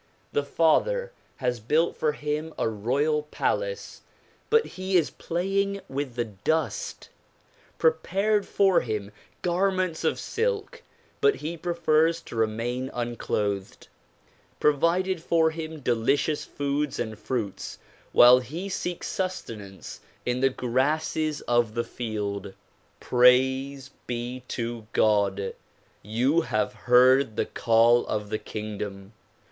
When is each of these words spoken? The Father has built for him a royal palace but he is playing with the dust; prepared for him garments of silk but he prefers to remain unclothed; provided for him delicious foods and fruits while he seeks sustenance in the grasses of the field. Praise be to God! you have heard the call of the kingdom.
The 0.31 0.41
Father 0.43 1.11
has 1.35 1.59
built 1.59 1.95
for 1.95 2.13
him 2.13 2.55
a 2.57 2.67
royal 2.67 3.21
palace 3.29 4.01
but 4.49 4.65
he 4.65 4.97
is 4.97 5.11
playing 5.11 5.79
with 5.87 6.15
the 6.15 6.25
dust; 6.25 7.09
prepared 7.77 8.47
for 8.47 8.79
him 8.81 9.11
garments 9.43 10.03
of 10.03 10.19
silk 10.19 10.81
but 11.21 11.35
he 11.35 11.55
prefers 11.55 12.19
to 12.21 12.35
remain 12.35 12.89
unclothed; 12.95 13.89
provided 14.59 15.21
for 15.21 15.51
him 15.51 15.81
delicious 15.81 16.45
foods 16.45 16.97
and 16.97 17.19
fruits 17.19 17.77
while 18.11 18.39
he 18.39 18.69
seeks 18.69 19.05
sustenance 19.05 19.99
in 20.25 20.39
the 20.39 20.49
grasses 20.49 21.41
of 21.41 21.75
the 21.75 21.83
field. 21.83 22.55
Praise 22.99 23.91
be 24.07 24.41
to 24.47 24.87
God! 24.93 25.53
you 26.01 26.41
have 26.47 26.73
heard 26.73 27.35
the 27.35 27.45
call 27.45 28.03
of 28.07 28.31
the 28.31 28.39
kingdom. 28.39 29.13